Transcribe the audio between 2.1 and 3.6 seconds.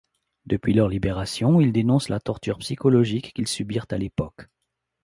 torture psychologique qu'ils